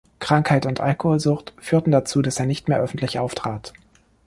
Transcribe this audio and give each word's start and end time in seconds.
Krankheit 0.17 0.65
und 0.65 0.81
Alkoholsucht 0.81 1.53
führten 1.59 1.91
dazu, 1.91 2.23
dass 2.23 2.39
er 2.39 2.47
nicht 2.47 2.67
mehr 2.67 2.79
öffentlich 2.79 3.19
auftrat. 3.19 3.71